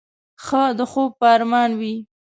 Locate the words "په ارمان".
1.19-1.69